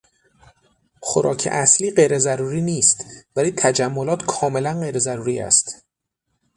[1.01, 3.05] خوراک اصلی غیرضروری نیست
[3.35, 5.85] ولی تجملات کاملا غیر ضروری است.